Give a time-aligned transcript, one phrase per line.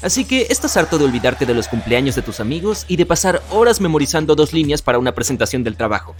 [0.00, 3.42] Así que estás harto de olvidarte de los cumpleaños de tus amigos y de pasar
[3.50, 6.14] horas memorizando dos líneas para una presentación del trabajo.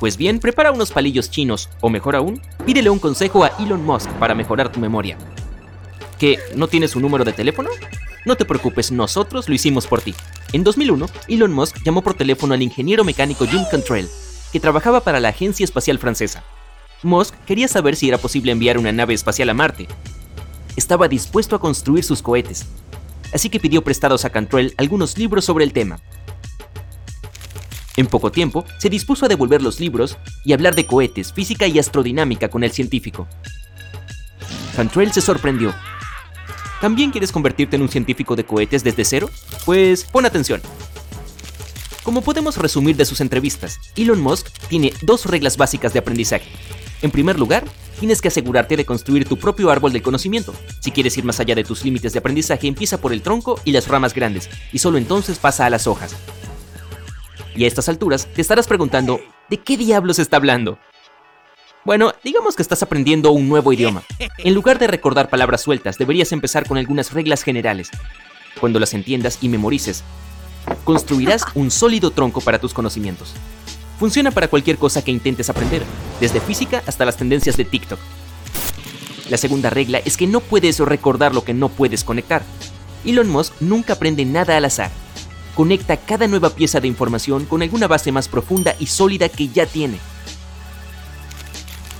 [0.00, 4.10] Pues bien, prepara unos palillos chinos, o mejor aún, pídele un consejo a Elon Musk
[4.18, 5.16] para mejorar tu memoria.
[6.18, 7.70] ¿Que no tienes un número de teléfono?
[8.24, 10.12] No te preocupes, nosotros lo hicimos por ti.
[10.52, 14.08] En 2001, Elon Musk llamó por teléfono al ingeniero mecánico Jim Cantrell,
[14.52, 16.42] que trabajaba para la Agencia Espacial Francesa.
[17.04, 19.86] Musk quería saber si era posible enviar una nave espacial a Marte.
[20.74, 22.66] Estaba dispuesto a construir sus cohetes,
[23.32, 26.00] así que pidió prestados a Cantrell algunos libros sobre el tema.
[27.96, 31.78] En poco tiempo, se dispuso a devolver los libros y hablar de cohetes, física y
[31.78, 33.26] astrodinámica con el científico.
[34.76, 35.74] Cantrell se sorprendió.
[36.80, 39.30] ¿También quieres convertirte en un científico de cohetes desde cero?
[39.64, 40.60] Pues pon atención.
[42.02, 46.46] Como podemos resumir de sus entrevistas, Elon Musk tiene dos reglas básicas de aprendizaje.
[47.02, 47.64] En primer lugar,
[47.98, 50.54] tienes que asegurarte de construir tu propio árbol del conocimiento.
[50.80, 53.72] Si quieres ir más allá de tus límites de aprendizaje, empieza por el tronco y
[53.72, 56.16] las ramas grandes, y solo entonces pasa a las hojas.
[57.54, 60.78] Y a estas alturas te estarás preguntando, ¿de qué diablos está hablando?
[61.84, 64.02] Bueno, digamos que estás aprendiendo un nuevo idioma.
[64.38, 67.90] En lugar de recordar palabras sueltas, deberías empezar con algunas reglas generales.
[68.60, 70.02] Cuando las entiendas y memorices,
[70.84, 73.34] construirás un sólido tronco para tus conocimientos.
[73.98, 75.82] Funciona para cualquier cosa que intentes aprender,
[76.20, 77.98] desde física hasta las tendencias de TikTok.
[79.30, 82.42] La segunda regla es que no puedes recordar lo que no puedes conectar.
[83.04, 84.90] Elon Musk nunca aprende nada al azar.
[85.54, 89.64] Conecta cada nueva pieza de información con alguna base más profunda y sólida que ya
[89.64, 89.98] tiene.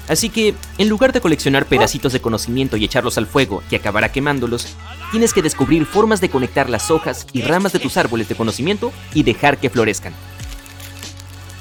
[0.08, 4.12] Así que, en lugar de coleccionar pedacitos de conocimiento y echarlos al fuego, que acabará
[4.12, 4.76] quemándolos,
[5.10, 8.92] tienes que descubrir formas de conectar las hojas y ramas de tus árboles de conocimiento
[9.14, 10.12] y dejar que florezcan.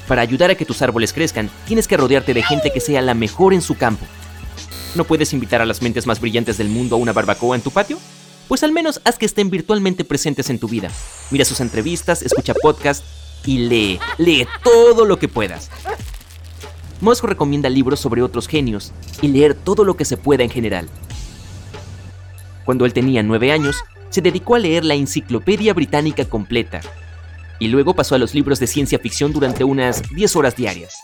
[0.08, 3.14] Para ayudar a que tus árboles crezcan, tienes que rodearte de gente que sea la
[3.14, 4.06] mejor en su campo.
[4.94, 7.70] ¿No puedes invitar a las mentes más brillantes del mundo a una barbacoa en tu
[7.70, 7.98] patio?
[8.48, 10.90] Pues al menos haz que estén virtualmente presentes en tu vida.
[11.30, 13.04] Mira sus entrevistas, escucha podcasts
[13.44, 15.70] y lee, lee todo lo que puedas.
[17.00, 20.88] Musk recomienda libros sobre otros genios y leer todo lo que se pueda en general.
[22.64, 23.76] Cuando él tenía nueve años,
[24.08, 26.80] se dedicó a leer la Enciclopedia Británica completa
[27.58, 30.94] y luego pasó a los libros de ciencia ficción durante unas 10 horas diarias.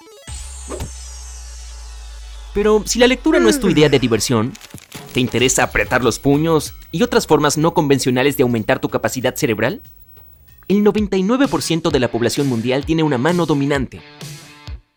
[2.55, 4.53] Pero si la lectura no es tu idea de diversión,
[5.13, 9.81] ¿te interesa apretar los puños y otras formas no convencionales de aumentar tu capacidad cerebral?
[10.69, 14.01] El 99% de la población mundial tiene una mano dominante.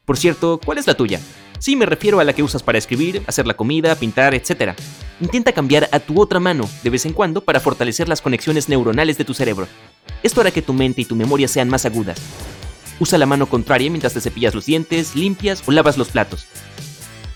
[0.04, 1.20] Por cierto, ¿cuál es la tuya?
[1.60, 4.74] Sí, me refiero a la que usas para escribir, hacer la comida, pintar, etc.
[5.22, 9.18] Intenta cambiar a tu otra mano de vez en cuando para fortalecer las conexiones neuronales
[9.18, 9.68] de tu cerebro.
[10.24, 12.20] Esto hará que tu mente y tu memoria sean más agudas.
[13.00, 16.46] Usa la mano contraria mientras te cepillas los dientes, limpias o lavas los platos.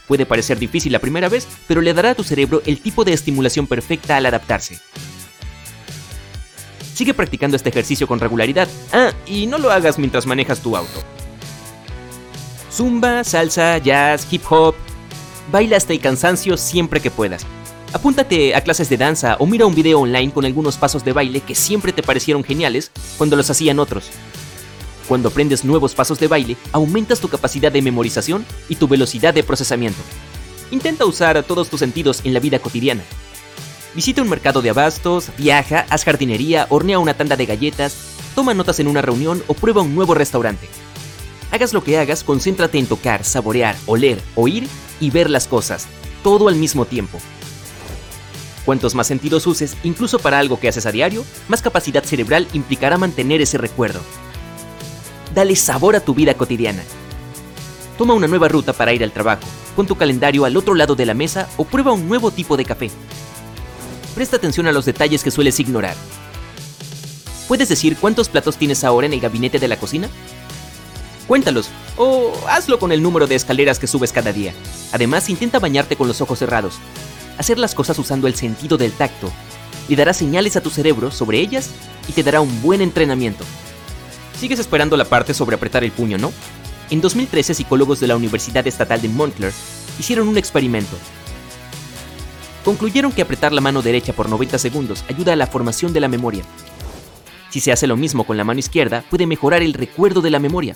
[0.07, 3.13] Puede parecer difícil la primera vez, pero le dará a tu cerebro el tipo de
[3.13, 4.79] estimulación perfecta al adaptarse.
[6.95, 8.68] Sigue practicando este ejercicio con regularidad.
[8.91, 11.03] Ah, y no lo hagas mientras manejas tu auto.
[12.72, 14.75] Zumba, salsa, jazz, hip hop.
[15.51, 17.45] Baila hasta el cansancio siempre que puedas.
[17.91, 21.41] Apúntate a clases de danza o mira un video online con algunos pasos de baile
[21.41, 24.11] que siempre te parecieron geniales cuando los hacían otros.
[25.07, 29.44] Cuando aprendes nuevos pasos de baile, aumentas tu capacidad de memorización y tu velocidad de
[29.44, 30.00] procesamiento.
[30.69, 33.01] Intenta usar todos tus sentidos en la vida cotidiana.
[33.95, 37.95] Visita un mercado de abastos, viaja, haz jardinería, hornea una tanda de galletas,
[38.35, 40.69] toma notas en una reunión o prueba un nuevo restaurante.
[41.50, 44.67] Hagas lo que hagas, concéntrate en tocar, saborear, oler, oír
[45.00, 45.88] y ver las cosas,
[46.21, 47.19] todo al mismo tiempo.
[48.65, 52.97] Cuantos más sentidos uses, incluso para algo que haces a diario, más capacidad cerebral implicará
[52.97, 54.00] mantener ese recuerdo.
[55.33, 56.83] Dale sabor a tu vida cotidiana.
[57.97, 59.44] Toma una nueva ruta para ir al trabajo,
[59.75, 62.65] pon tu calendario al otro lado de la mesa o prueba un nuevo tipo de
[62.65, 62.89] café.
[64.15, 65.95] Presta atención a los detalles que sueles ignorar.
[67.47, 70.09] ¿Puedes decir cuántos platos tienes ahora en el gabinete de la cocina?
[71.27, 74.53] Cuéntalos, o hazlo con el número de escaleras que subes cada día.
[74.91, 76.79] Además, intenta bañarte con los ojos cerrados
[77.39, 79.31] hacer las cosas usando el sentido del tacto.
[79.88, 81.71] Le dará señales a tu cerebro sobre ellas
[82.07, 83.45] y te dará un buen entrenamiento.
[84.38, 86.31] Sigues esperando la parte sobre apretar el puño, ¿no?
[86.89, 89.53] En 2013, psicólogos de la Universidad Estatal de Montclair
[89.97, 90.95] hicieron un experimento.
[92.65, 96.07] concluyeron que apretar la mano derecha por 90 segundos ayuda a la formación de la
[96.07, 96.44] memoria.
[97.50, 100.39] Si se hace lo mismo con la mano izquierda, puede mejorar el recuerdo de la
[100.39, 100.75] memoria.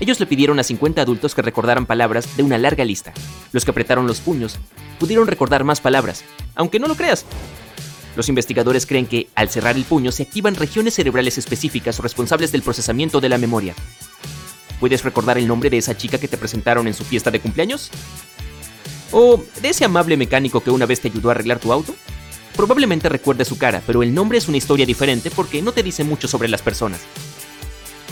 [0.00, 3.12] Ellos le pidieron a 50 adultos que recordaran palabras de una larga lista.
[3.52, 4.58] Los que apretaron los puños
[4.98, 6.24] pudieron recordar más palabras,
[6.54, 7.26] aunque no lo creas.
[8.16, 12.62] Los investigadores creen que, al cerrar el puño, se activan regiones cerebrales específicas responsables del
[12.62, 13.74] procesamiento de la memoria.
[14.80, 17.90] ¿Puedes recordar el nombre de esa chica que te presentaron en su fiesta de cumpleaños?
[19.12, 21.94] ¿O de ese amable mecánico que una vez te ayudó a arreglar tu auto?
[22.56, 26.04] Probablemente recuerdes su cara, pero el nombre es una historia diferente porque no te dice
[26.04, 27.00] mucho sobre las personas.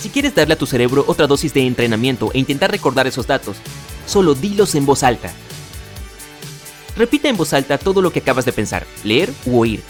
[0.00, 3.56] Si quieres darle a tu cerebro otra dosis de entrenamiento e intentar recordar esos datos,
[4.06, 5.32] solo dilos en voz alta.
[6.96, 9.82] Repite en voz alta todo lo que acabas de pensar, leer u oír.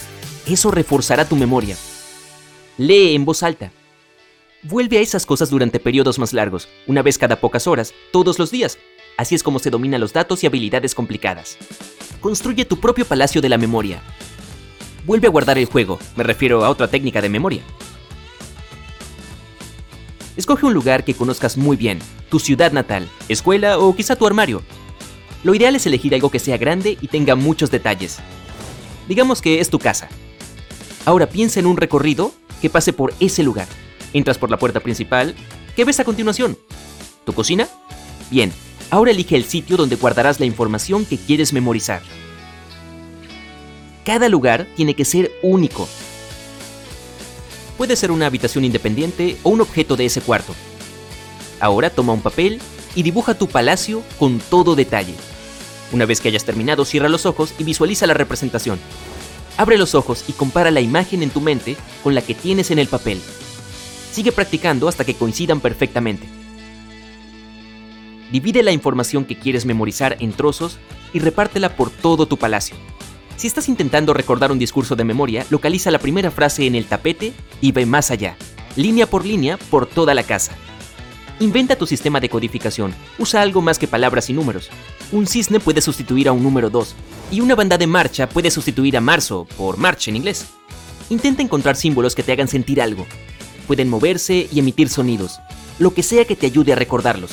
[0.47, 1.75] Eso reforzará tu memoria.
[2.77, 3.71] Lee en voz alta.
[4.63, 8.51] Vuelve a esas cosas durante periodos más largos, una vez cada pocas horas, todos los
[8.51, 8.77] días.
[9.15, 11.57] Así es como se dominan los datos y habilidades complicadas.
[12.19, 14.01] Construye tu propio palacio de la memoria.
[15.05, 17.63] Vuelve a guardar el juego, me refiero a otra técnica de memoria.
[20.39, 21.99] Escoge un lugar que conozcas muy bien,
[22.29, 24.63] tu ciudad natal, escuela o quizá tu armario.
[25.43, 28.19] Lo ideal es elegir algo que sea grande y tenga muchos detalles.
[29.09, 30.07] Digamos que es tu casa.
[31.03, 32.31] Ahora piensa en un recorrido
[32.61, 33.67] que pase por ese lugar.
[34.13, 35.35] Entras por la puerta principal.
[35.75, 36.57] ¿Qué ves a continuación?
[37.25, 37.67] ¿Tu cocina?
[38.31, 38.53] Bien,
[38.91, 42.01] ahora elige el sitio donde guardarás la información que quieres memorizar.
[44.05, 45.89] Cada lugar tiene que ser único,
[47.79, 50.53] Puede ser una habitación independiente o un objeto de ese cuarto.
[51.61, 52.59] Ahora toma un papel
[52.93, 55.13] y dibuja tu palacio con todo detalle.
[55.93, 58.79] Una vez que hayas terminado, cierra los ojos y visualiza la representación.
[59.55, 62.79] Abre los ojos y compara la imagen en tu mente con la que tienes en
[62.79, 63.21] el papel.
[64.11, 66.27] Sigue practicando hasta que coincidan perfectamente.
[68.29, 70.79] Divide la información que quieres memorizar en trozos
[71.13, 72.75] y repártela por todo tu palacio.
[73.39, 77.31] Si estás intentando recordar un discurso de memoria, localiza la primera frase en el tapete
[77.61, 78.35] y ve más allá,
[78.75, 80.57] línea por línea, por toda la casa.
[81.39, 82.93] Inventa tu sistema de codificación.
[83.17, 84.69] Usa algo más que palabras y números.
[85.13, 86.95] Un cisne puede sustituir a un número 2,
[87.31, 90.45] y una banda de marcha puede sustituir a marzo, por march en inglés.
[91.09, 93.07] Intenta encontrar símbolos que te hagan sentir algo.
[93.67, 95.39] Pueden moverse y emitir sonidos,
[95.79, 97.31] lo que sea que te ayude a recordarlos.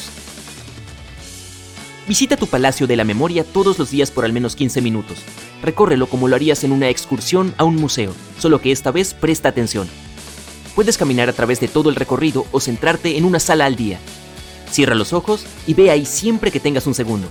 [2.06, 5.18] Visita tu Palacio de la Memoria todos los días por al menos 15 minutos.
[5.62, 9.48] Recórrelo como lo harías en una excursión a un museo, solo que esta vez presta
[9.48, 9.88] atención.
[10.74, 13.98] Puedes caminar a través de todo el recorrido o centrarte en una sala al día.
[14.70, 17.28] Cierra los ojos y ve ahí siempre que tengas un segundo.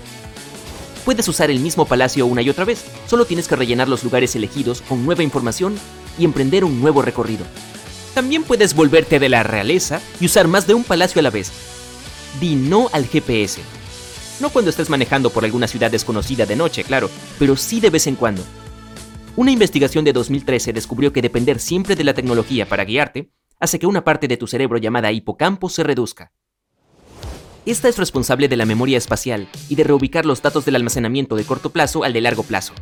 [1.06, 4.36] Puedes usar el mismo palacio una y otra vez, solo tienes que rellenar los lugares
[4.36, 5.77] elegidos con nueva información
[6.18, 7.45] y emprender un nuevo recorrido.
[8.16, 11.51] También puedes volverte de la realeza y usar más de un palacio a la vez.
[12.39, 13.75] Di no al GPS
[14.40, 17.10] no cuando estés manejando por alguna ciudad desconocida de noche, claro,
[17.40, 18.44] pero sí de vez en cuando.
[19.36, 23.88] Una investigación de 2013 descubrió que depender siempre de la tecnología para guiarte hace que
[23.88, 26.32] una parte de tu cerebro llamada hipocampo se reduzca.
[27.66, 31.46] Esta es responsable de la memoria espacial y de reubicar los datos del almacenamiento de
[31.46, 32.74] corto plazo al de largo plazo.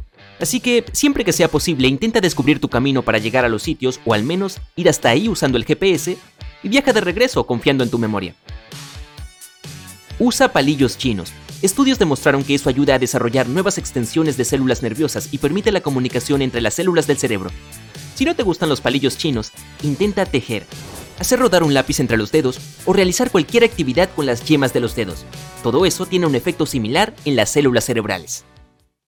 [0.42, 4.02] Así que, siempre que sea posible, intenta descubrir tu camino para llegar a los sitios
[4.04, 6.18] o al menos ir hasta ahí usando el GPS
[6.64, 8.36] y viaja de regreso confiando en tu memoria.
[10.20, 11.32] Usa palillos chinos,
[11.64, 15.80] Estudios demostraron que eso ayuda a desarrollar nuevas extensiones de células nerviosas y permite la
[15.80, 17.52] comunicación entre las células del cerebro.
[18.16, 20.66] Si no te gustan los palillos chinos, intenta tejer,
[21.20, 24.82] hacer rodar un lápiz entre los dedos o realizar cualquier actividad con las yemas de
[24.82, 25.24] los dedos.
[25.64, 28.44] Todo eso tiene un efecto similar en las células cerebrales.